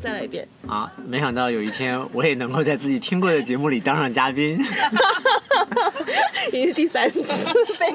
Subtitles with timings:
[0.00, 0.46] 再来一遍。
[0.66, 0.90] 啊！
[1.06, 4.58] 没想到有一天我也能够在自己听过的节目里当上嘉宾，
[6.48, 7.20] 已经是第三次
[7.78, 7.92] 被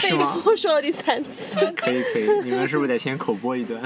[0.00, 1.60] 被我说了第三次。
[1.76, 3.80] 可以可以，你们是不是得先口播一段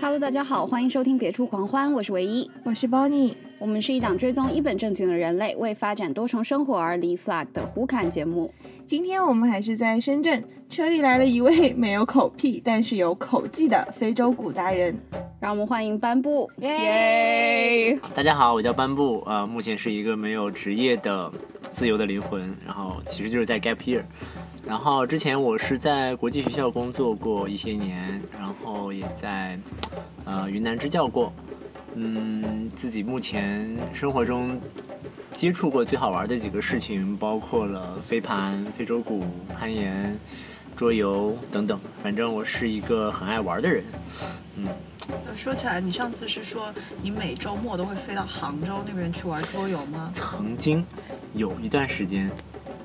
[0.00, 2.50] ？Hello，大家好，欢迎收听《别处狂欢》，我是唯一。
[2.64, 8.52] 我是 Bonnie，我们是一档追踪一本正经的人类为发展多重生活而立 flag 的胡侃节目。
[8.86, 14.96] 今天我们还是在深圳，车里来了一位没有口癖但是有口技的非洲鼓达人。
[15.40, 17.98] 让我们欢迎班布，耶！
[18.14, 21.32] 大家好，我叫班布，呃，目前是一个没有职业的
[21.72, 24.02] 自由的灵魂，然后其实就是在 gap year，
[24.64, 29.58] 然后之前我是在国际学校工作过一些年，然后也在
[30.24, 31.32] 呃云南支教过，
[31.94, 34.60] 嗯，自己目前生活中
[35.34, 39.24] 接触过最好玩的几个事情，包括了飞盘、非洲鼓、
[39.58, 40.14] 攀岩、
[40.80, 43.84] 桌游等等，反正我是一个很爱玩的人，
[44.56, 44.66] 嗯。
[45.26, 46.72] 呃说起来，你上次是说
[47.02, 50.10] 你每周末都会飞到杭州那边去玩桌游吗？
[50.14, 50.82] 曾经
[51.34, 52.30] 有一段时间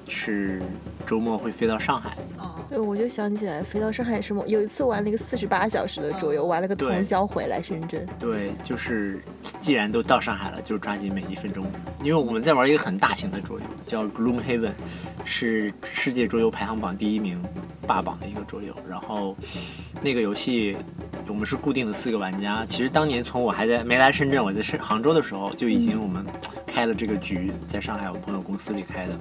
[0.10, 0.62] 是
[1.06, 8.06] 周末会飞到上海，哦，对，我就想起来，飞到上海什么，有一次玩了一个四十八小时的桌游，玩了个通宵回来深圳。
[8.20, 9.23] 对，就是
[9.62, 11.66] 既然都到上海了，就抓紧每一分钟。
[12.03, 14.73] 因为我们在玩一个很大型的桌游，叫 Gloomhaven，
[15.23, 17.42] 是世界桌游排行榜第一名
[17.88, 18.76] 霸榜的一个桌游。
[18.90, 19.38] 然后
[20.02, 20.76] 那个游戏
[21.30, 22.66] 我们是固定的四个玩家。
[22.66, 26.26] 其实当年从我还在没来深圳，我在深杭州的时候就已经我们
[26.76, 29.18] 开了这个局，在上海我朋友公司里开的。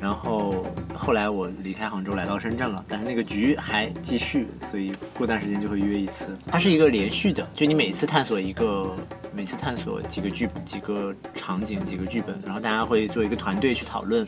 [0.00, 6.34] 然后后来我离开杭州来到深圳了，但是那个局还继续，所以过段时间就会约一次。
[6.46, 8.96] 它是一个连续的，就你每次探索一个，
[9.34, 14.26] 每次探索几个剧、几个场景、几个剧本，然后大家会做一个团队去讨论。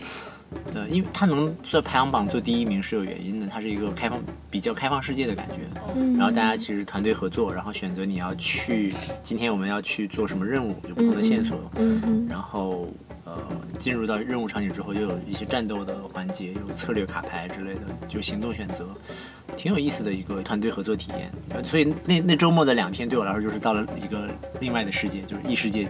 [0.75, 4.21] 呃，因为它能在排行榜做第一名是有原因的，它是一个开放、
[4.51, 5.55] 比较开放世界的感觉。
[5.97, 11.59] 嗯然后大家其实团队合作，然后选择你要去，今天我们要去做什么任务，有不同的线索。
[11.77, 12.89] 嗯嗯然后
[13.35, 18.89] 呃，进入到任务场景之后，又有一些战斗的环节，有策略卡牌之类的，就行动选择，
[19.57, 21.31] 挺有意思的一个团队合作体验。
[21.51, 24.29] 呃所以那那周末的两天对我来说，就是到了一个
[24.61, 25.89] 另外的世界，就是异世界，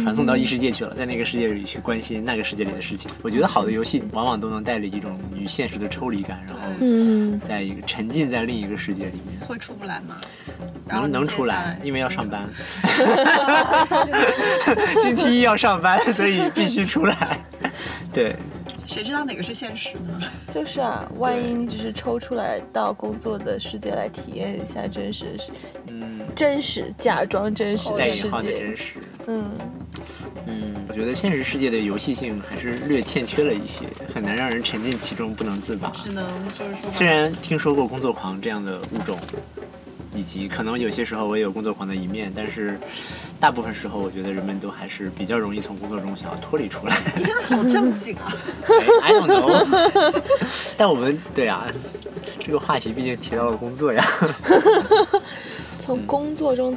[0.00, 3.10] 传送到异世界去了，在那个世界里去关心那个世界里的事情。
[3.22, 9.40] 我觉得好的游戏往往都能带着一种与现实的抽离感，然后嗯，在一个沉浸在另一个世界里面。
[9.46, 10.16] 会出不来吗？
[10.86, 12.48] 然后能能出来，因为要上班。
[15.02, 17.38] 星期一要上班，所以必须出来。
[18.12, 18.36] 对，
[18.86, 20.20] 谁知道哪个是现实呢？
[20.54, 25.36] 就是啊，万一你只是抽出来到工作的世界来体验一下真实、
[25.88, 28.94] 嗯，真实、假装真实的世带引号的界真，实。
[29.26, 29.50] 嗯，
[30.46, 35.90] 嗯，我觉得现实世界的游戏性还是略欠缺了一些，很难让人沉浸其中不能自拔。
[36.04, 36.24] 只能
[36.56, 39.18] 就是说，虽然听说过工作狂这样的物种，
[40.14, 42.78] 以及可能有些时候我也有工作狂的一面，但是
[43.40, 46.96] 大部分时候我觉得人们都还是比较容易从工作中想要脱离出来。
[47.16, 48.32] 你现在好正经啊！
[49.02, 50.22] I don't know。
[50.76, 51.66] 但我们对啊，
[52.38, 54.04] 这个话题毕竟提到了工作呀。
[55.78, 56.76] 从工作中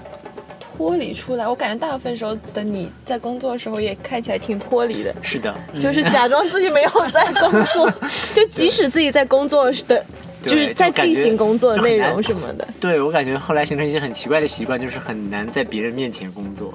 [0.60, 5.16] 脱离出来，我感觉大部分时候的你在工作的时候也看起来挺脱离的。
[5.22, 7.90] 是的，嗯就是假装自己没有在工作，
[8.34, 10.04] 就即使自己在工作的，对
[10.48, 12.68] 就是在进行工作的内容什么的。
[12.80, 16.74] 对我感觉后来形成一些很奇怪的习惯，就是很难在别人面前工作，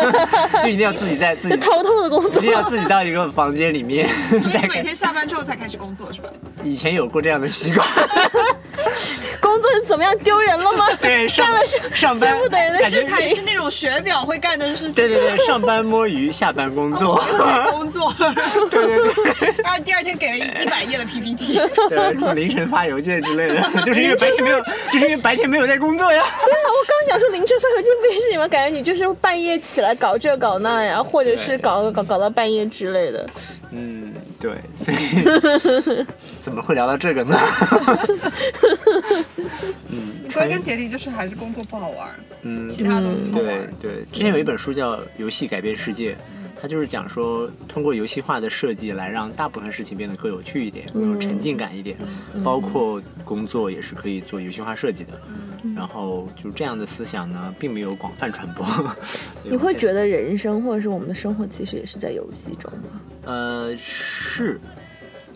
[0.62, 4.06] 就一定要自己在自己 偷偷的工作一定，要自己到一个房间里面。
[4.28, 6.28] 所以你每天下班之后才开始工作是吧？
[6.62, 7.86] 以前有过这样的习惯，
[9.40, 10.16] 工作怎么样？
[10.18, 10.86] 丢人了吗？
[11.00, 14.94] 对，上干了是上班不得人的感觉事才是那种学表会干的事情。
[14.94, 17.22] 对对对，上班摸鱼，下班工作。
[17.70, 18.12] 工作，
[18.70, 24.60] 对对对然后第二天给了一一百页的 PPT，对，凌晨发邮件之类的， 就是因为白天没有，
[24.92, 26.22] 就是因为白天没有在工作呀。
[26.22, 28.46] 对啊我刚想说凌晨发邮件不也是你吗？
[28.48, 33.26] 感觉你就是半夜起来搞这搞那呀，或者是搞搞搞到半夜之类的。
[33.76, 36.06] 嗯，对，所以
[36.38, 37.36] 怎么会聊到这个呢？
[39.88, 42.08] 嗯，归根结底就是还是工作不好玩。
[42.42, 46.12] 嗯，其他东西好玩对对，之前有一本书叫《游戏改变世界》，
[46.64, 51.94] 它就是讲说通过游戏化的设计来让大部分事情变得更有趣一点，更有沉浸感一点，
[52.42, 55.10] 包括工作也是可以做游戏化设计的。
[55.76, 58.64] 然后就这样的思想呢，并没有广泛传播。
[59.44, 59.94] 你会觉得？
[59.94, 63.00] 得人生或者是我们的生活其实也是在游戏中吗？
[63.26, 64.58] 呃，是，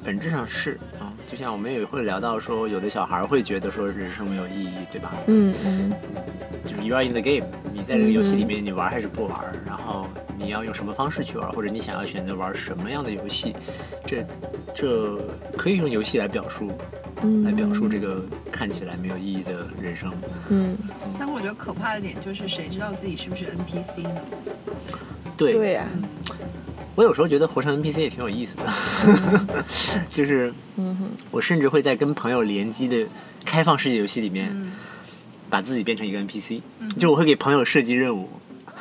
[0.08, 5.12] 本质上是啊，就像我们也会聊到说，有的小孩会觉得说人生没有意义，对吧？
[5.26, 5.92] 嗯嗯
[6.64, 9.38] 就是 you are in the game，你在这个游戏里面，你玩还是不玩？
[9.66, 10.06] 然后
[10.38, 13.54] 你要用什么方式去玩，或者你想要选择玩什么样的游戏，
[14.06, 14.24] 这
[14.74, 15.18] 这
[15.58, 16.72] 可以用游戏来表述
[17.20, 20.10] 嗯来表述这个看起来没有意义的人生。
[20.48, 20.74] 嗯，
[21.18, 24.20] 但我觉得可怕的点就是，谁知道自己是不是 NPC 呢？
[25.36, 25.86] 对，对呀、
[26.98, 28.64] 我有时候觉得活成 NPC 也挺有意思的，
[30.12, 30.52] 就是
[31.30, 33.06] 我甚至会在跟朋友联机的
[33.44, 34.72] 开放世界游戏里面，嗯
[35.48, 36.60] 把自己变成一个 NPC，、
[36.98, 38.28] 就我会给朋友设计任务。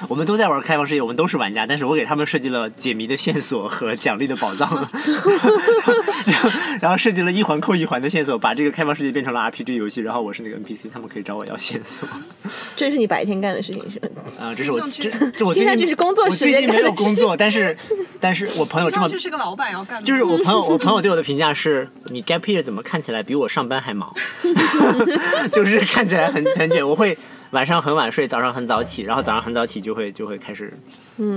[0.08, 4.88] 我们都在玩开放世界，我们都是玩家，但是我给他们设计了解谜的线索和奖励的宝藏，
[6.82, 12.08] 然后设计了一环扣一环的线索，把这个开放世界变成了 RPG 游戏，然后我是那个 NPC，他们可以找我要线索。
[12.76, 14.08] 这是你白天干的事情是吧？
[14.40, 17.76] 啊、这是我这这我最近听上去是工作我时间我最近没有工作，但是
[18.20, 24.14] 但是我朋友这么就是个老板要干的，就是我朋友， 我朋友对我的评价是：你 gap year 怎么看起来比我上班还忙？
[25.52, 26.88] 就是看起来很很卷。
[26.88, 27.18] 我会
[27.52, 30.74] 晚上很晚睡，早上很早起，然后早上很早起就会就会开始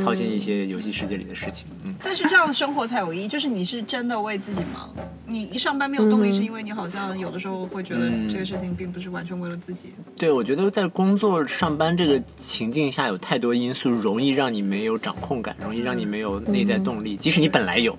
[0.03, 1.67] 操心一些游戏世界里的事情。
[1.85, 4.93] 嗯，但是这样的生活才有意义，就是你是真的为自己忙。
[5.27, 9.95] 你一上班没有动力，嗯是因为你好像有的时候会觉得嗯这个事情并不是完全为了自己。
[10.19, 17.17] 对，我觉得在工作上班这个情境下，有太多因素容易让你没有掌控感，容易让你没有内在动力。
[17.17, 17.97] 即使你本来有，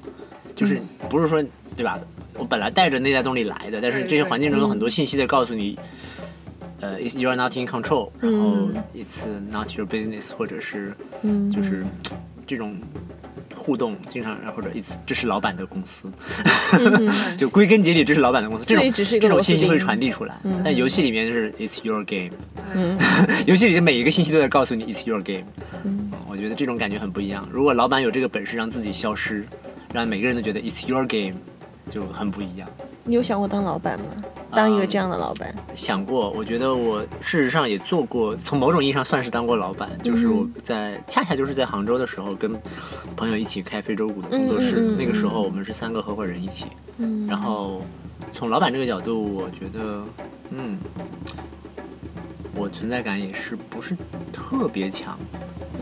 [0.56, 1.42] 就是不是说
[1.78, 1.98] 对吧？
[2.38, 5.78] 我本来带着内在动力来的，但是这些环境中有很多信息在告诉你，
[6.82, 11.86] 呃，it's you're not in control，然后嗯 it's not your business，或者是嗯就是
[12.48, 12.76] 这种
[13.56, 16.12] 互动，经常或者 it's 这是老板的公司，
[17.38, 22.32] 就归根结底这是老板的公司，这种这种信息会传递出来，但游戏里面就是 it's your game。
[22.74, 22.98] 嗯
[23.46, 25.46] 游戏里的每一个信息都在告诉你 it's your game。
[25.84, 27.48] 嗯，我觉得这种感觉很不一样。
[27.52, 29.46] 如果老板有这个本事让自己消失，
[29.94, 31.36] 让每个人都觉得 it's your game，
[31.90, 32.68] 就很不一样。
[33.04, 34.06] 你有想过当老板吗？
[34.54, 35.54] 当一个这样的老板？
[35.74, 39.90] 想过，我觉得我事实上也做过，从某种意义上算是当过老板。
[40.04, 42.60] 就是我在恰恰就是在杭州的时候，跟
[43.16, 46.66] 朋友一起开非洲鼓的工作室，嗯嗯嗯那个时候我们是三个合伙人一起。
[46.98, 47.82] 嗯然后
[48.34, 50.04] 从老板这个角度，我觉得，
[50.50, 50.78] 嗯，
[52.56, 53.96] 我存在感也是不是
[54.32, 55.18] 特别强，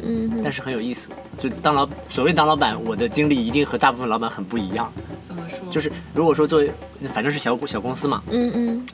[0.03, 1.09] 嗯但是很有意思。
[1.37, 4.91] 就当老所谓当老板，我的经历一定和大部分老板很不一样。
[5.23, 5.67] 怎么说？
[5.69, 6.71] 就是如果说作为，
[7.09, 8.85] 反正是小股小公司嘛，嗯嗯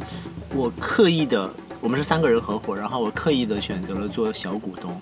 [0.54, 1.50] 我刻意的，
[1.81, 5.02] 我们是三个人合伙，然后我刻意的选择了做小股东，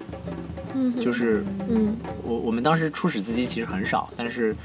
[0.74, 4.56] 嗯，就是嗯我我们当时初始资金其实很少，但是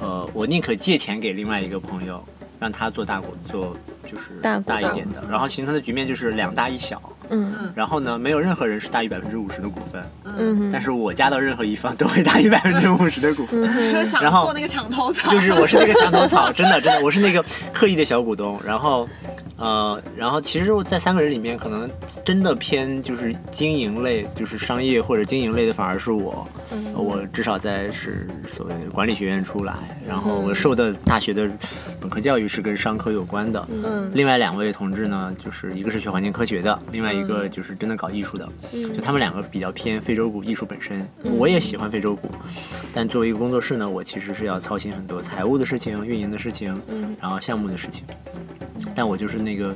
[0.00, 2.22] 呃，我宁可借钱给另外一个朋友，
[2.58, 7.00] 让他做大股做就是大大一点的，然后形成的局面就是两大一小，
[7.30, 7.72] 嗯。
[7.74, 10.58] 然后呢，没有任何人是大于百分之五十的股份，嗯。
[10.58, 13.62] 哼，但是我加到任何一方都会大于百分之五十的股份。
[14.20, 18.58] 然后做那个墙头草，就是我是那个墙头草， 真的真的，我是那个刻意的小股东。
[18.64, 19.08] 然后，
[19.56, 21.88] 呃，然后其实我在三个人里面，可能
[22.24, 26.46] 真的偏就是经营类，就是商业或者经营类的，反而是我。
[26.94, 29.74] 我至少在是所谓管理学院出来，
[30.06, 31.48] 然后我受的大学的
[32.00, 33.68] 本科教育是跟商科有关的。
[33.70, 34.10] 嗯。
[34.14, 38.48] 另外两位同志呢，就是一个是学环境科学的，另外一个就是真的搞艺术的。
[38.72, 42.30] 就他们两个比较偏非洲鼓艺术本身，我也喜欢非洲鼓，
[42.92, 46.80] 但作为一个工作室呢，我其实是要操心很多财务的事情、运营的事情，
[47.20, 48.04] 然后项目的事情。
[48.94, 49.74] 但我就是那个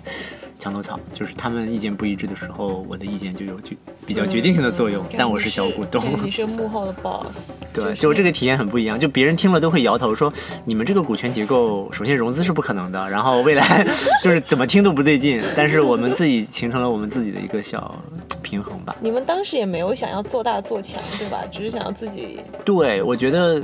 [0.63, 3.75] 墙头草，就是他们意见不一致的时候，我的意见就有决
[4.07, 5.05] 比较决定性的作用。
[5.19, 8.97] 但我是小股东，对你是幕后的 boss， 对，就这个体验很不一样。
[8.97, 10.33] 就别人听了都会摇头说，
[10.65, 13.85] 你们这个股权结构，首先融资是不可能的，然后未来
[14.23, 15.43] 就是怎么听都不对劲。
[15.57, 17.99] 但是我们自己形成了我们自己的一个小
[18.41, 18.95] 平衡吧。
[19.01, 21.43] 你们当时也没有想要做大做强，对吧？
[21.51, 23.61] 只是想要自己对，我觉得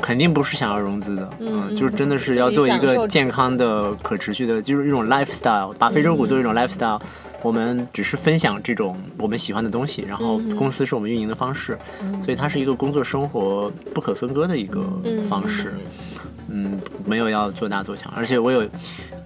[0.00, 7.00] 肯定不是想要融资的，嗯就是真的是要做一个健康的、可持续的，就是一种 lifestyle，把非洲鼓作为一种 lifestyle。
[7.42, 11.78] 我们只是分享这种我们喜欢的东西，然后公司是我们运营的方式，
[12.24, 14.82] 所以它是一个工作生活不可分割的一个
[15.28, 15.72] 方式。
[16.48, 18.68] 嗯，没有要做大做强，而且我有，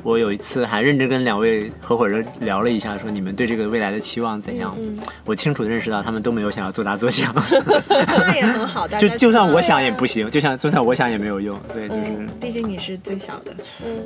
[0.03, 4.77] 我有一次还认真跟两位合伙人聊了一下，说你们对这个未来的期望怎样？
[5.25, 7.35] 我清楚的认识到他们都没有想要做大做强，
[7.91, 13.55] 那也很好，就就算我想也不行，就像就算我想也没有用，所以就是毕竟你是最小的。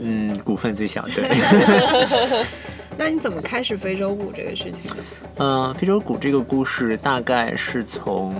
[0.00, 1.28] 嗯，股份最小，对。
[2.96, 4.96] 那你怎么开始非洲鼓这个事情的？
[5.38, 8.32] 嗯，非洲鼓这个故事大概是从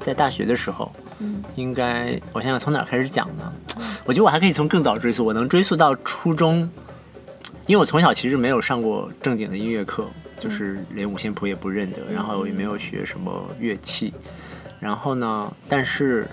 [0.00, 3.52] 在大学的时候，嗯应该我想想从哪儿开始讲呢？
[4.10, 6.68] 我觉得我还可以从更早追溯，我能追溯到初中，
[7.68, 10.04] 因为我从小其实没有上过正经的音乐课，
[10.36, 14.12] 就是连五线谱也不认得，然后也没有学什么乐器，
[14.80, 16.28] 然后呢，但是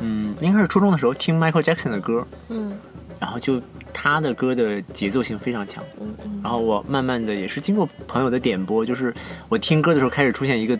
[0.00, 2.78] 嗯，应该是初中的时候听 Michael Jackson 的歌，嗯。
[3.18, 3.60] 然后就
[3.92, 6.40] 他的歌的节奏性非常强，嗯嗯。
[6.44, 9.14] 然后我慢慢的也是经过朋友的点播，就是
[9.48, 10.78] 我听歌的时候开始出现一个，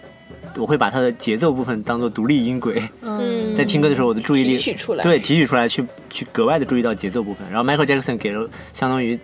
[0.56, 7.48] 我会把它的节奏部分当做独立音轨，嗯，在听歌的时候我的注意力提取出来，对提取出来去去格外的注意到节奏部分。
[7.50, 9.18] 然后 Michael Jackson 给了相当于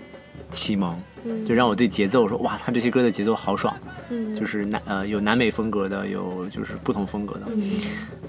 [0.50, 1.44] 启蒙，嗯。
[1.44, 3.74] 就让我对节奏说哇，他这些歌的节奏好爽，
[4.10, 4.34] 嗯。
[4.34, 7.72] 就是南呃有南美风格的，有就是不同风格的，嗯。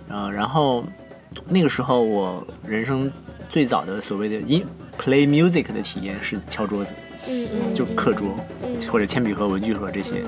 [0.09, 0.85] 呃，然后
[1.49, 3.11] 那个时候我人生
[3.49, 4.63] 最早的所谓的音
[4.99, 6.93] play music 的体验是敲桌子，
[7.27, 7.73] 嗯嗯。
[7.73, 8.35] 就课桌
[8.89, 10.21] 或者铅笔盒、文具盒这些，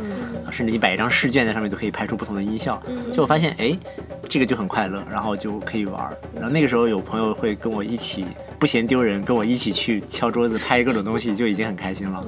[0.45, 2.81] 啊甚至你摆一张试卷在上面都可以拍出不同的音效。
[3.13, 3.77] 就我发现，哎，
[4.27, 6.17] 这个就很快乐，然后就可以玩儿。
[6.33, 8.25] 然后那个时候有朋友会跟我一起，
[8.57, 12.23] 不嫌丢人，跟我一起去敲桌子拍各种东西，就已经很开心了。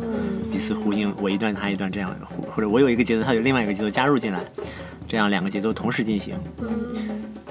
[0.51, 4.39] 彼此呼应，我一段他一段这样，或或者我有一个节奏，他有另外一个节奏加入进来，
[5.07, 6.35] 这样两个节奏同时进行。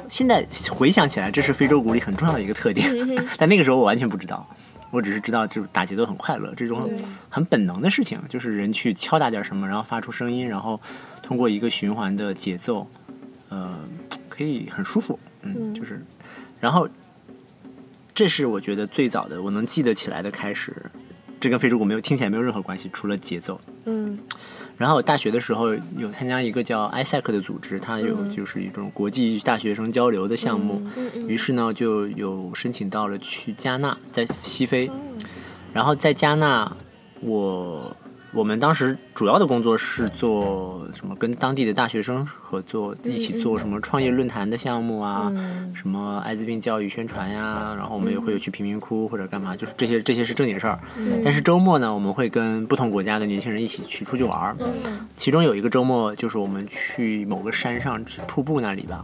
[0.08, 2.90] 现在回想起来，这是非洲鼓里很重要的一个特点，
[3.36, 4.46] 但那个时候我完全不知道，
[4.90, 6.90] 我只是知道就是打节奏很快乐，这种
[7.28, 10.80] 很本能的事情，就是人去敲打点什么，然后发出声音，然后
[11.22, 12.88] 通过一个循环的节奏，
[13.48, 13.78] 呃，
[14.28, 16.02] 可以很舒服，嗯，就是，
[16.60, 16.88] 然后
[18.14, 20.74] 这是我觉得最早的我能记得起来的开始，
[21.38, 24.18] 这跟非洲鼓没有听起来没有任何关系，除了节奏，嗯
[24.78, 30.80] 然后我大学的时候有参加一个叫 ISEC 的组织，它有就是一种国际大学生交流的项目，
[31.26, 34.90] 于是呢就有申请到了去加纳，在西非，
[35.74, 36.72] 然后在加纳
[37.20, 37.94] 我。
[38.32, 41.16] 我们当时主要的工作是做什么？
[41.16, 45.32] 跟当地的大学生合作，一起做什么创业论坛的项目啊，
[45.74, 50.78] 什么艾滋病教育宣传呀，然后我们也会有去贫民窟或者干嘛，就是这些这些是正经事儿。
[51.24, 54.56] 但是周末呢，我们会跟不同国家的年轻人一起去出去玩儿。
[55.16, 59.02] 其中有一个周末，就是我们去某个山上去瀑布那里吧，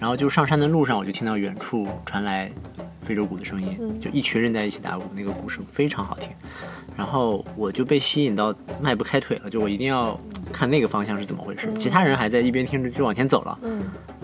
[0.00, 2.50] 然后就上山的路上，我就听到远处传来
[3.02, 6.30] 非洲鼓的声音，就一群人在一起打鼓，那个鼓声非常好听。
[6.96, 10.18] 然后我就被吸引到迈不开腿了，就我一定要
[10.52, 11.68] 看那个方向是怎么回事。
[11.76, 13.58] 其他人还在一边听着就往前走了，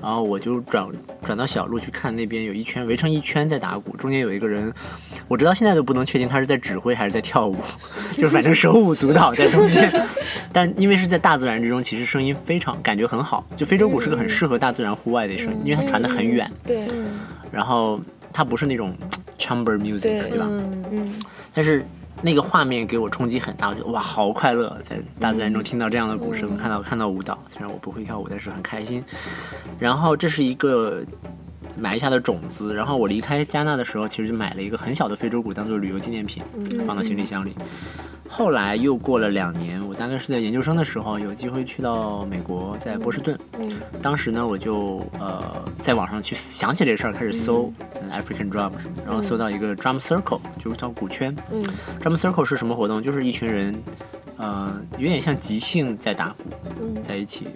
[0.01, 0.87] 然后我就转
[1.23, 4.73] 转到小路去看那边有一圈围成一圈在打鼓，中间有一个人，
[5.29, 7.57] 我直到现在都不能确定他是在指挥还是在跳舞，
[8.19, 9.91] 就是反正手舞足蹈在中间。
[10.53, 13.47] 但因为是在大自然之中，其实声音非常感觉很好。
[13.57, 16.89] 就非洲鼓是个很适合大自然户外的声音，因为它传得很远，对
[17.51, 18.01] 然后
[18.33, 18.95] 它不是那种
[19.39, 20.47] chamber music，对对吧？
[20.49, 21.15] 嗯嗯
[21.55, 21.85] 但是
[22.23, 29.05] 那个画面给我冲击很大，我觉得哇，好快乐，在大自然中听到这样的鼓声，看到看到舞蹈，虽然我不会跳舞，但是很开心。
[29.79, 31.03] 然后这是一个
[31.79, 36.43] 埋下的种子，然后我离开加纳的时候，其实就买了一个很小的非洲鼓当做旅游纪念品，
[36.87, 37.55] 放到行李箱里。
[38.29, 43.39] 后来又过了两年，我大概是在研究生的时候，有机会去到美国，在波士顿。
[44.01, 48.73] 当时呢，我就呃在网上去想起这事儿，开始搜、嗯 African drum，
[49.05, 51.37] 然后搜到一个 drum circle，就是叫鼓圈。
[51.53, 51.63] 嗯
[52.01, 53.03] drum circle 是什么活动？
[53.03, 53.75] 就是一群人，
[54.39, 56.45] 呃，有点像即兴在打鼓，
[56.81, 57.49] 嗯在一起。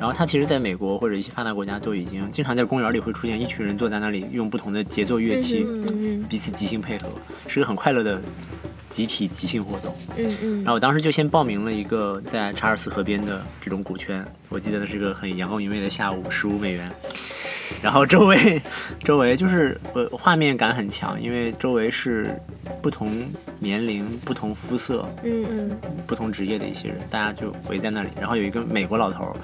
[0.00, 7.06] 然后它其实在美国或者一些发达国家都已经经常在公园里会出现一群人坐在那里，用不同的节奏乐器嗯彼此即兴配合，
[7.46, 8.18] 是个很快乐的
[8.88, 9.94] 集体即兴活动。
[10.16, 16.90] 嗯嗯然后我当时就先报名了一个在查尔斯河边的这种鼓圈，我记得那是个很阳光明媚的下午，十五美元。
[17.82, 18.60] 然后周围
[19.02, 22.34] 周围就是呃画面感很强，因为周围是
[22.82, 28.08] 不同年龄、不同肤色、嗯嗯不同职业的一些人，大家就围在那里。
[28.20, 29.36] 然后有一个美国老头儿，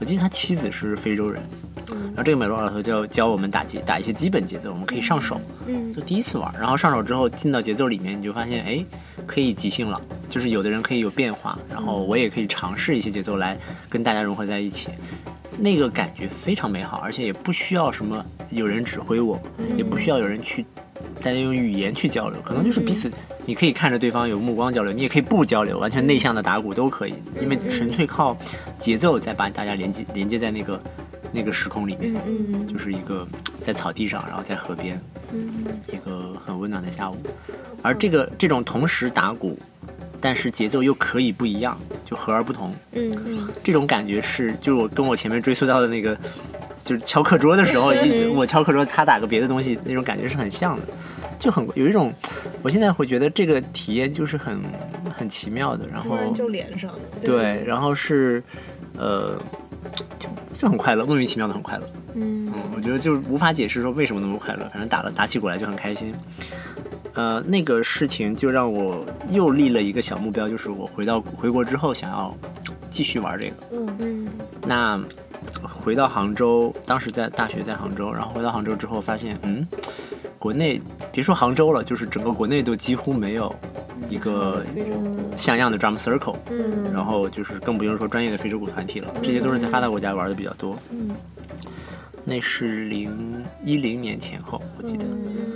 [0.00, 1.42] 我记得他妻子是非洲人，
[1.88, 5.40] 然后这个美国老头就教我们打节打一些基本节奏，我们可以上手。
[5.66, 8.84] 嗯就第一次玩，然后上手之后进到节奏里面，你就发现哎，
[9.26, 13.56] 可以即兴了，就是有的人可以有变化，然后我也可以尝试一些节奏来
[13.88, 14.90] 跟大家融合在一起，
[15.58, 19.40] 那个感觉非常美好，而且也不需要什么有人指挥我，
[19.76, 20.64] 也不需要有人去
[21.22, 23.10] 大家用语言去交流，可能就是彼此，
[23.44, 28.36] 你可以看着对方有目光交流，你也可以不交流，完全内向的打鼓都可以，因为纯粹靠
[28.78, 30.80] 节奏在把大家连接连接在那个
[31.32, 32.14] 那个时空里面。
[32.68, 33.26] 就是一个
[33.62, 35.00] 在草地上，然后在河边，
[35.92, 37.16] 一个很温暖的下午。
[37.82, 39.58] 而这个这种同时打鼓，
[40.26, 42.74] 但是节奏又可以不一样，就和而不同。
[42.94, 46.18] 嗯嗯这种感觉是，就是我跟我前面追溯到的那个，
[46.84, 47.94] 就是敲课桌的时候，
[48.34, 50.82] 我敲课桌，他打个别的东西，那种感觉是很像的，
[51.38, 52.12] 就很有一种，
[52.60, 54.60] 我现在会觉得这个体验就是很
[55.16, 56.98] 很奇妙的，然后就连上了。
[57.22, 58.42] 对，然后是，
[58.98, 59.40] 呃，
[60.18, 60.28] 就
[60.58, 61.84] 就很快乐，莫名其妙的很快乐。
[62.14, 66.12] 嗯嗯，我觉得就是无法解释说为什么那么快乐，反正打了打起鼓来就很开心。
[67.16, 72.36] 呃，那个事情就让我又立了一个小目标，就是我回到回国之后想要
[72.90, 73.54] 继续玩这个。
[73.72, 74.28] 嗯嗯
[74.66, 75.02] 那
[75.62, 79.66] 回到杭州，当时在大学在杭州，然后回到杭州之后发现，嗯，
[80.38, 80.78] 国内
[81.10, 83.54] 别说杭州了，就是整个国内都几乎没有
[84.10, 84.62] 一个
[85.38, 90.76] 像样的 drum circle，嗯然后就是更不用说专业的非洲鼓团体了，这些都是在发达国家玩的比较多。
[90.90, 91.12] 嗯
[92.28, 95.04] 那是零一零年前后，我记得。
[95.06, 95.55] 嗯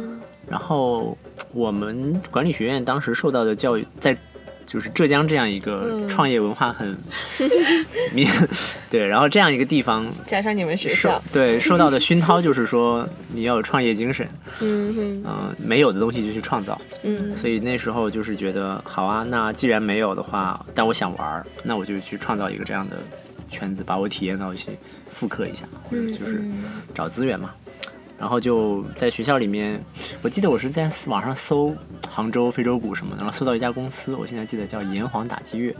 [0.51, 1.17] 然后
[1.55, 4.17] 我们管理学院当时受到的教育，在
[4.67, 6.97] 就是浙江这样一个嗯创业文化很
[8.13, 8.29] 民，
[8.91, 14.29] 对，然后这样一个地方 加上你们学校，对受到的熏陶就是说你要有创业精神，
[14.61, 22.97] 嗯哼，嗯、没有的东西就去创造，嗯所以那时候就是觉得好啊，那既然没有的话，但我想玩儿，那我就去创造一个这样的
[23.51, 24.71] 圈子，把我体验到一些
[25.11, 26.45] 复刻一下，或者就是
[26.95, 27.51] 找资源嘛。
[28.21, 29.83] 然后就在学校里面，
[30.21, 31.75] 我记得我是在网上搜
[32.07, 35.75] 杭州非洲鼓什么的，然后搜到一家公司，我现在记得叫炎黄打击乐。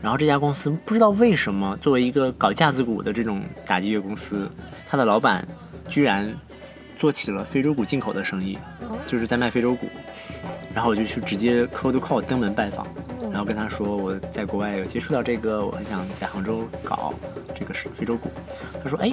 [0.00, 4.50] 然后这家公司不知道为什么，作为一个搞架子鼓的这种打击乐公司，
[4.88, 5.46] 它的老板
[5.86, 6.34] 居然
[6.98, 8.58] 做起了非洲鼓进口的生意，
[9.06, 9.86] 就是在卖非洲鼓。
[10.74, 12.86] 然后我就去直接 cold call 登门拜访，
[13.30, 17.14] 然后跟他说我在国外有接触到这个，我很想在杭州搞
[17.54, 18.28] 这个是非洲鼓。
[18.82, 19.12] 他说，哎，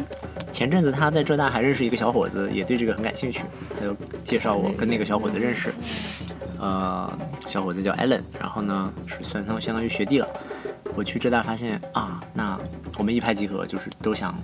[0.52, 3.44] 前阵子他在浙大还认识一个小伙子，也对这个很感兴趣，
[3.76, 5.74] 他就介绍我跟那个小伙子认识。
[6.60, 10.28] 呃，小伙子叫 Allen，然后呢是算相相当于学弟了。
[10.96, 12.58] 我去浙大发现啊，那
[12.98, 14.36] 我们一拍即合，就是都想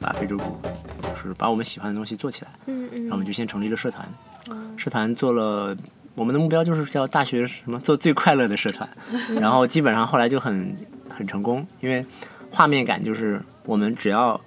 [0.00, 0.58] 把非洲鼓，
[1.02, 2.50] 就是把我们喜欢的东西做起来。
[2.66, 4.08] 嗯嗯然后我们就先成立了社团，
[4.76, 5.76] 社团做了，
[6.14, 8.88] 我们的目标就是叫大学什么做最快乐的社团，
[9.40, 10.76] 然后基本上后来就很
[11.08, 12.04] 很成功，因为
[12.50, 14.40] 画面感就是我们只要。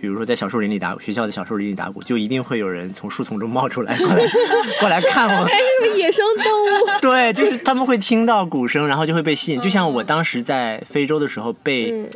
[0.00, 4.16] 比如说在小树林里打鼓，学校的小树林里打鼓，就一定会有人从树丛中冒出来，过来
[4.78, 5.48] 过来看我。
[5.96, 12.08] 野生动物， 对，就是他们会听到鼓声，然后就会被吸引，就像我当时在非洲的时候被嗯。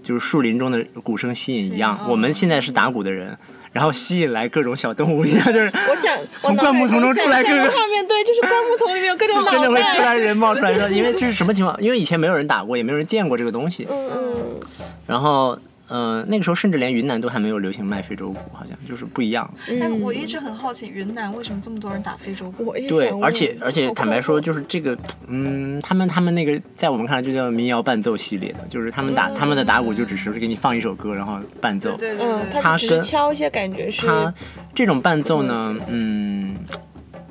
[0.00, 3.36] 就是树林中的鼓声吸引一样我们现在是打鼓的人，
[3.78, 11.80] 然后吸引来各种小动物一样，就是我想从灌木丛中出来各种画面，对，就是灌木丛里面有各种 脑真的会出袋，来人冒出来的，因为这是什么情况？
[11.80, 13.86] 因为以前没有人打过，也没有人见过这个东西。
[13.88, 14.60] 嗯嗯，
[15.06, 15.56] 然后，
[15.88, 19.48] 嗯、那个时候甚至连云南都还没有流行卖非洲鼓，好像就是不一样。
[19.68, 22.72] 哎，我一直很好奇，云南为什么这么多人打非洲鼓？
[22.88, 24.96] 对而且而且坦白说，就是这个，
[25.26, 31.90] 嗯，他们他们那个在我们看来就叫民谣伴奏系列的，就是他们打、他们的打鼓就只是给你放一首歌，然后伴奏。
[31.96, 34.32] 对对对嗯，对，他只是敲一些，感觉是他
[34.74, 36.37] 这种伴奏呢嗯，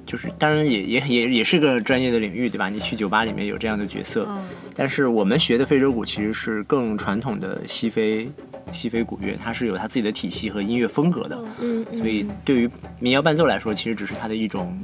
[0.08, 2.70] 就是当然也也也也是个专业的领域，对吧？
[2.70, 4.44] 你去酒吧里面有这样的角色，嗯
[4.76, 8.28] 但是我们学的非洲鼓其实是更传统的西非
[8.72, 14.80] 西非鼓乐，它是有它自己的体系和音乐风格的，嗯嗯，所以对于民谣伴奏来说，其实只是它的一种，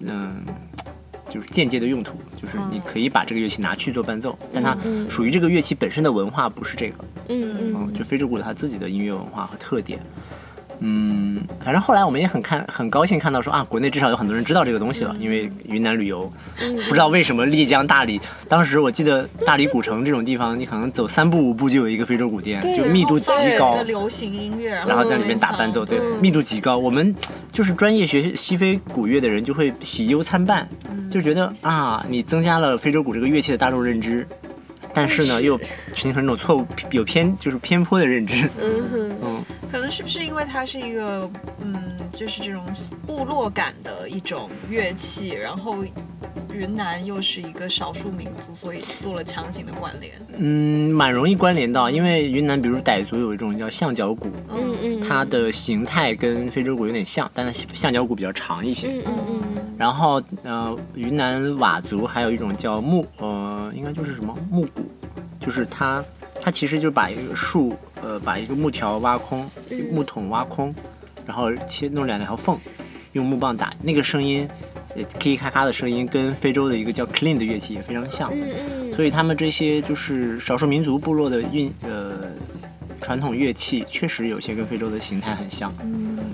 [0.00, 0.42] 嗯。
[1.30, 9.98] 就是间接的用途，就是你可以把这个乐器拿去做伴奏，但它嗯属于这个乐器本身的文化不是这个，嗯嗯嗯，就非洲鼓有它自己的音乐文化和特点。
[10.84, 16.30] 嗯，反正后来我们也很看很高兴看到说啊，国内至少有很多人知道这个东西了，因为云南旅游，
[16.88, 23.32] 不知道为什么丽江、大理，当时我记得大理古城这种地方，你可能走三步五步就有一个非洲鼓店，就密度极高。
[23.32, 26.20] 放着那个，流行音乐，然后在里面打伴奏，对，嗯。
[26.20, 26.76] 密度极高。
[26.76, 27.14] 我们
[27.52, 30.68] 就是专业学西非鼓乐的人，就会喜忧参半，
[31.08, 34.26] 就觉得啊，你增加了非洲鼓这个乐器的大众认知，
[34.92, 35.58] 但是呢，又
[35.94, 38.48] 形成一种错误、有偏就是偏颇的认知。
[38.60, 41.30] 嗯哼，嗯，可能是不是因为它是一个
[41.62, 41.74] 嗯，
[42.12, 42.62] 就是这种
[43.06, 45.82] 部落感的一种乐器，然后
[46.52, 50.12] 云南又是一个少数民族，所以做了强行的关联。
[50.36, 58.88] 嗯，蛮容易关联到，因为云南比如傣族有一种叫象脚鼓，嗯嗯，它的形态跟非洲鼓有点像，但是象脚鼓比较长一些。
[58.88, 59.42] 嗯嗯嗯
[59.78, 64.82] 然后呃，云南佤族还有一种叫木呃，应该就是什么木鼓，
[65.40, 66.04] 就是它
[66.44, 69.48] 它其实就把一个树呃把一个木条挖空，
[69.92, 70.74] 木桶挖空，
[71.24, 72.58] 然后切弄两条缝，
[73.12, 74.48] 用木棒打，那个声音，
[74.96, 78.28] 呃，咔咔咔的声音跟非洲的一个叫 clean 的乐器也非常像。
[78.34, 82.24] 嗯嗯，所以他们这些就是少数民族部落的运呃
[83.00, 85.72] 传统乐器，确实有些跟非洲的形态很像，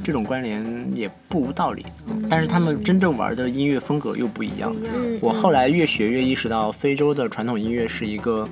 [0.03, 1.85] 这种关联也不无道理。
[2.31, 4.75] 但是他们真正玩的音乐风格又不一样。
[4.94, 8.49] 嗯我后来越学越意识到，非洲的传统音乐是一个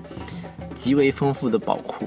[0.76, 2.06] 极为丰富的宝库。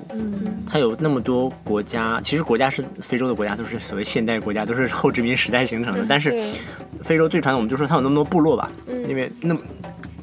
[0.66, 6.06] 它有那么多国家，其实国家是非洲的国家都是所谓现代国家，都是后殖民时代形成的。
[6.08, 6.54] 但是
[7.02, 9.60] 非洲最传统，我们就说它有那么多部落吧，嗯因为那么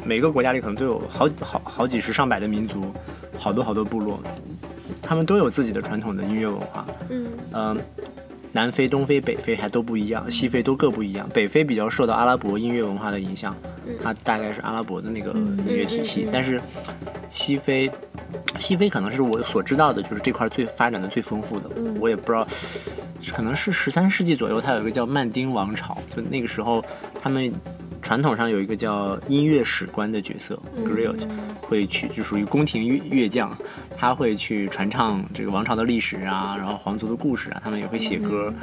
[0.05, 2.93] 每个国家里可能都有好好好几十上百的民族，
[3.37, 4.21] 好多好多部落，
[5.03, 6.87] 他们都有自己的传统的音乐文化。
[7.11, 7.77] 嗯嗯，
[8.57, 11.29] 南非、东非、北非还都不一样，西非都各不一样。
[11.35, 13.55] 北非比较受到阿拉伯音乐文化的影响，
[14.03, 16.59] 它大概是阿拉伯的那个音乐体系，但是
[17.29, 17.91] 西非。
[18.59, 21.69] 西非可能是我所知道的，就是这块最发展的最丰富的。
[22.01, 22.47] 我也不知道，
[23.35, 26.83] 可能是十三世纪左右，它有一个叫曼丁王朝，就那个时候
[27.23, 27.53] 他们
[28.07, 31.19] 传统上有一个叫音乐史官的角色 griot，
[31.63, 33.51] 会去就属于宫廷乐乐将，
[33.99, 38.55] 他会去传唱这个王朝的历史啊，然后皇族的故事啊，他们也会写歌，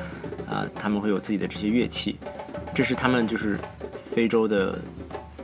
[0.49, 2.15] 啊、他们会有自己的这些乐器，
[2.73, 3.60] 这是他们就是
[3.93, 4.79] 非洲的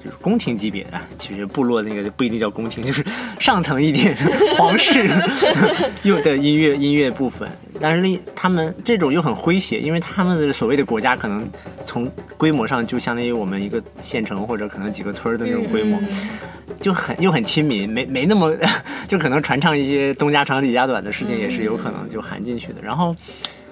[0.01, 3.05] 就是宫廷级别啊，其实部落那个不一定叫宫廷，就是
[3.37, 4.15] 上层一点
[4.55, 5.09] 皇室
[6.03, 7.49] 又的音乐音乐部分。
[7.79, 11.47] 但是另他们这种又很诙谐，因为他们的所谓的国家可能
[11.85, 15.99] 从规模上就相当于我们一个县城或者可能几个村儿的那种规模，
[16.79, 18.53] 就很又很亲民，没没那么
[19.07, 22.75] 就可能传唱一些东家长李家短的事情也是有可能就含进去的。
[22.81, 23.15] 然后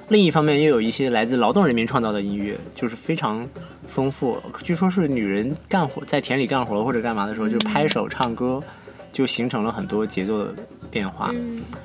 [0.09, 3.45] 另一方面又有一些来自劳动人民创造的音乐，就是非常
[3.87, 4.41] 丰富。
[4.63, 8.63] 据说是女人干活在田里干活或者干嘛的时候，就拍手唱歌，
[9.11, 10.53] 就形成了很多节奏的
[10.89, 11.33] 变化。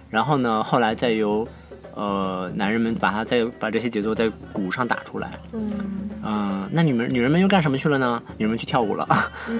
[0.09, 1.47] 然后呢，后来再由
[1.95, 5.31] 呃男人们把它再把这些节奏在鼓上打出来。
[5.53, 5.73] 嗯
[6.25, 8.23] 嗯、那你们女人们又干什么去了呢？
[8.37, 9.07] 女人们去跳舞了。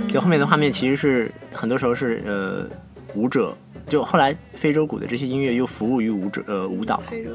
[0.09, 2.67] 就后面的画面其实是很多时候是呃
[3.15, 7.03] 舞者，就后来非洲鼓的这些音乐又服务于舞者呃舞蹈。
[7.09, 7.31] 非洲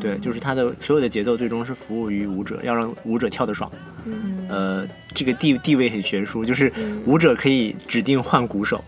[0.00, 3.70] 对，就是它的所有的节奏最终是服务于舞者，要让舞者跳得爽。
[4.04, 6.72] 嗯呃，这个地地位很悬殊，就是
[7.06, 8.82] 舞者可以指定换鼓手，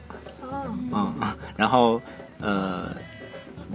[0.90, 2.02] 哦啊、然后
[2.40, 2.90] 呃，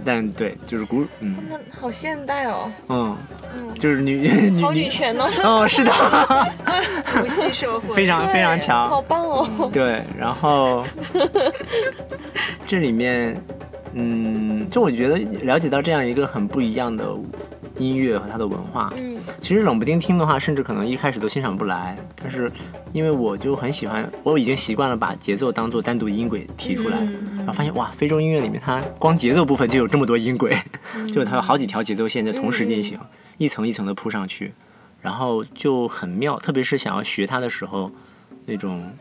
[0.04, 1.34] 但对，就是古，嗯。
[1.36, 3.16] 他们好现代哦，嗯，
[3.56, 4.16] 嗯，就是女
[4.50, 5.90] 女好女女，权哦，哦，是的，
[7.04, 7.94] 父系社会。
[7.94, 10.84] 非常非常强，好棒哦，对，然后
[12.66, 13.40] 这里面，
[13.94, 17.04] 嗯，就我觉得了解到这样一个很不一样的
[17.76, 19.18] 音乐和它的文化，嗯。
[19.40, 22.50] 其实冷不丁听的话，甚至可能一开始都欣赏不来，但是
[22.92, 26.98] 因为我就很喜欢，我已经习惯了把节奏当做单独音轨提出来，
[27.36, 30.56] 然后发现哇，非洲音乐里面它光节奏部分就有这么多音轨，
[31.12, 32.98] 就它有好几条节奏线在同时进行，
[33.38, 34.52] 一层一层的铺上去，
[35.00, 37.90] 然后就很妙，特别是想要学它的时候，
[38.46, 38.92] 那种。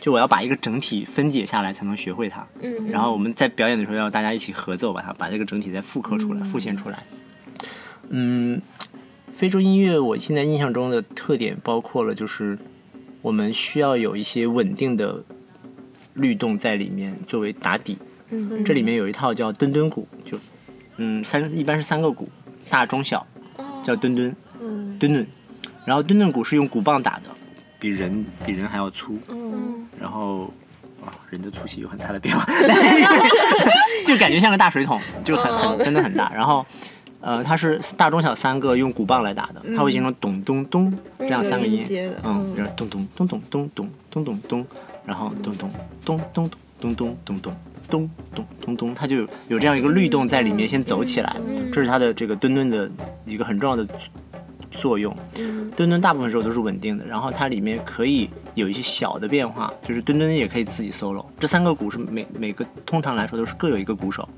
[0.00, 7.02] 就我要把一个整体分解下来才能学会它，嗯，然后我们在表演的时候要大家一起合奏，把它把这个整体再复刻出来、复现出来。
[8.10, 8.62] 嗯，
[9.32, 12.56] 非洲音乐我现在印象中的特点包括了，就是
[13.22, 15.24] 我们需要有一些稳定的
[16.18, 17.96] 律动在里面作为打底。
[18.30, 20.38] 嗯这里面有一套叫墩墩鼓，就
[20.98, 22.28] 嗯三一般是三个鼓，
[22.68, 23.26] 大中小，
[23.82, 25.26] 叫墩墩，嗯墩墩。
[25.86, 27.22] 然后墩墩鼓是用鼓棒打的，
[27.78, 29.18] 比人比人还要粗。
[29.30, 30.52] 嗯然后
[31.02, 32.44] 啊，人的粗细有很大的变化，
[34.04, 36.30] 就感觉像个大水桶，就很很真的很大。
[36.34, 36.66] 然后，
[37.20, 41.84] 呃，它是大中小三个用鼓棒来打的，它会形成咚咚咚这样三个音。
[42.22, 44.66] 嗯，然后咚咚咚咚咚咚咚咚咚，
[45.04, 45.70] 然后咚咚
[46.04, 47.54] 咚咚咚咚咚咚咚
[47.90, 51.36] 咚咚咚咚，它就有有这样一个律动在里面先走起来，
[51.72, 52.90] 这是它的这个墩墩的
[53.26, 53.86] 一个很重要的
[54.70, 55.14] 作用。
[55.38, 55.70] 嗯。
[55.72, 61.24] 墩墩大部分时候都是稳定的，然后它里面可以有一些小的变化，就是墩墩也可以自己 solo。
[61.38, 64.28] 这三个鼓是每每个通常来说都是各有一个鼓手，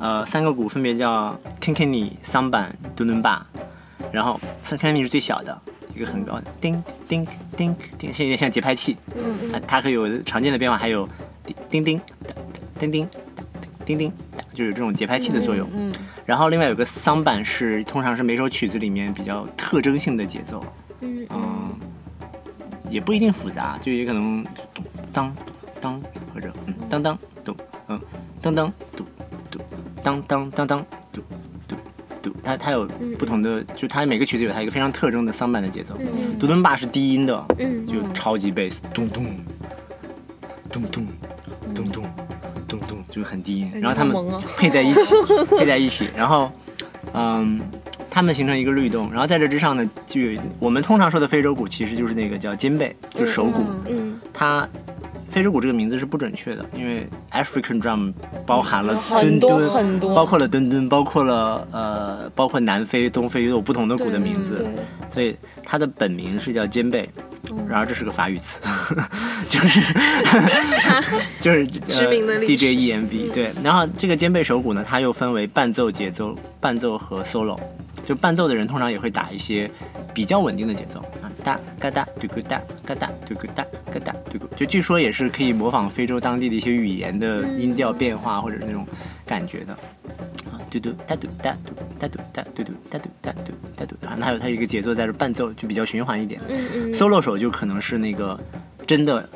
[0.00, 3.46] 呃，三个鼓分别叫 Kinkini、桑板、墩墩巴，
[4.10, 5.60] 然后 Kinkini 是最小的，
[5.94, 11.08] 一个很高的，叮叮叮叮，现在有点像节拍器，嗯，它可以有常见的变化，还有
[11.70, 12.00] 叮叮
[12.78, 13.08] 叮叮叮
[13.84, 14.12] 叮叮，
[14.54, 15.68] 就是这种节拍器的作用。
[15.72, 15.92] 嗯
[16.24, 20.64] 然后另外有个桑板是通常是每首曲子里面比较特征性的节奏，
[21.00, 21.26] 嗯，
[22.88, 24.46] 也不一定复杂，就也可能
[25.12, 25.34] 当
[25.80, 26.00] 当
[26.32, 27.56] 或者嗯当当咚
[27.88, 28.00] 嗯
[28.40, 28.72] 当当
[30.02, 31.22] 当当当当嘟
[31.68, 31.76] 嘟
[32.20, 32.86] 嘟，它它有
[33.18, 35.94] 不同的，就它每个曲子有它一个非常特征的桑板的节奏。
[35.98, 39.24] 嗯独墩巴是低音的，嗯就超级贝斯，咚咚
[40.70, 41.06] 咚咚
[41.72, 42.04] 咚咚
[42.68, 43.70] 咚咚，就是很低音。
[43.74, 44.14] 然后他们
[44.56, 45.14] 配在一起，
[45.48, 46.50] 配在一起，然后
[47.12, 47.60] 嗯，
[48.10, 49.10] 他们形成一个律动。
[49.12, 53.62] 然后在这之上呢，就有我们通常说的非洲鼓，其实就是那个叫金贝，就是手鼓。
[53.88, 54.68] 嗯它
[55.32, 58.12] 非洲鼓这个名字是不准确的，因为 African drum
[58.44, 60.14] 包含了很多墩墩，很多。
[60.14, 64.68] 包括了墩墩，包括了呃，包括南非、东非都有不同的鼓的名字。
[65.10, 67.08] 所以它的本名是叫肩背，
[67.50, 67.66] 嗯。
[67.66, 68.62] 然而这是个法语词，
[69.48, 69.80] 就是
[71.40, 77.58] 就是知名的 DJ EMB 对，然后这个肩背手鼓呢，它又分为伴奏、节奏、伴奏和 solo。
[78.04, 79.70] 就伴奏的人通常也会打一些
[80.12, 80.98] 比较稳定的节奏。
[80.98, 81.06] 啊，
[81.44, 88.86] 哒嘎哒嘟咕哒嘎哒嘟咕哒嘎哒嘟咕，就据说也是可以模仿非洲当地的一些语言的音调变化或者那种
[89.26, 89.72] 感觉的。
[90.50, 96.40] 啊，嘟嘟哒嘟哒嘟哒嘟哒嘟嘟哒嘟哒嘟哒嘟，啊，那还有它有一个节奏在这伴奏，就比较循环一点。
[96.48, 98.38] 嗯嗯 solo 手就可能是那个
[98.86, 99.28] 真的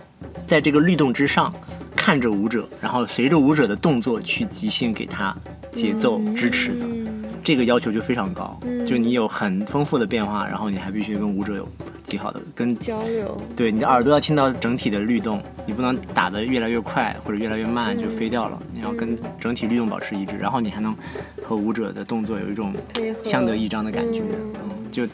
[0.47, 1.53] 在这个律动之上
[1.95, 5.37] 看着舞者，然后随着舞者的动作去即兴给他
[5.73, 6.85] 节奏支持的。
[6.85, 7.07] 嗯
[7.47, 11.69] 这个要求就非常高，嗯就你有很丰富的变化，然后你还必须跟舞者有
[12.07, 20.97] 极好的跟交流，对你的耳朵要听到整体的律动，你不能打得越来越快或者越来越慢就飞掉了，你要跟整体律动保持一致，然后你还能
[21.42, 22.73] 和舞者的动作有一种
[23.23, 24.23] 相得益彰的感觉，
[24.92, 25.07] 就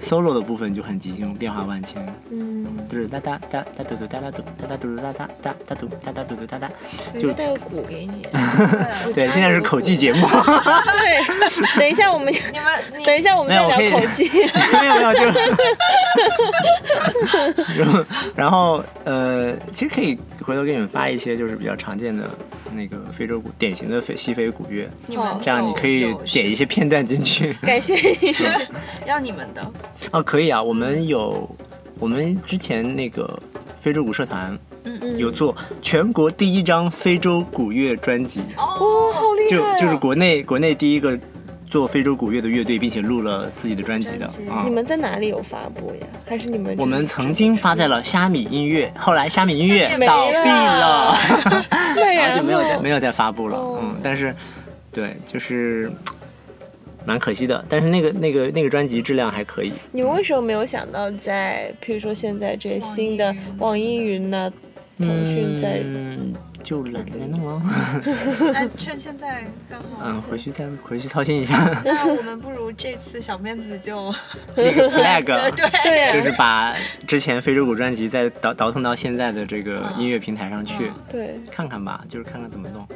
[0.00, 6.70] solo 的部分就很即兴，变化万千，嗯，就是哒哒哒哒嘟嘟哒哒嘟哒哒嘟嘟哒哒哒哒嘟哒哒嘟嘟哒哒。
[7.18, 8.26] 就带个鼓给你。
[9.14, 12.66] 对，现在是口技节目，对，等一下我们，你们
[13.04, 14.28] 等一下我们再聊口技。
[14.72, 15.20] 没有没有就，
[17.76, 18.04] 然后
[18.34, 22.28] 然后呃，其实可以回头给你们发一些就是比较常见的
[22.74, 27.52] 那个非洲鼓，典型的非西非鼓乐，你们这样你可以有剪一些片段进去。
[27.62, 28.34] 感谢你。
[29.06, 29.72] 要你们的，
[30.10, 31.48] 哦，可以啊，我们有
[31.98, 33.40] 我们之前那个
[33.80, 39.80] 非洲鼓社团嗯有做全国第一张非洲鼓乐专辑，哦，好厉就害啊！
[39.80, 41.18] 就是国内国内第一个
[41.74, 44.30] 做非洲鼓乐的乐队，并且录了自己的专辑的
[44.64, 44.70] 你。
[44.70, 46.06] 们在哪里有发布呀？
[46.24, 46.72] 还是你们？
[46.78, 51.18] 我们曾经发在了虾米音乐，后来虾米音乐倒闭了
[51.96, 53.56] 然然后就没有再没有再发布了。
[53.58, 54.32] 哦嗯，但是
[54.92, 55.90] 对，就是
[57.04, 57.64] 蛮可惜的。
[57.68, 59.72] 但是那个那个那个专辑质量还可以。
[59.90, 64.48] 你们为什么没有想到在，譬如说现在这些新的网易云呐、
[64.98, 66.32] 腾讯在嗯，
[66.64, 67.62] 就懒得再弄了。
[68.52, 71.56] 那 趁现在刚好，嗯，回去再回去操心一下。
[71.84, 74.12] 那我们不如这次小面子就
[74.56, 75.24] 那个 flag，
[75.84, 76.12] 对。
[76.14, 76.74] 就是把
[77.06, 81.38] 之前非洲鼓专辑再倒倒腾到现在的这个音乐平台上去，对。
[81.52, 82.88] 看看吧，就是看看怎么弄。